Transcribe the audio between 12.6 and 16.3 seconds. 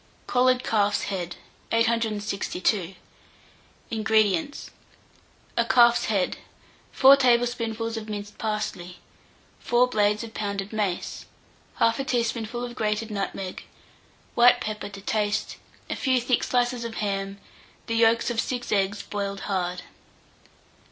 of grated nutmeg, white pepper to taste, a few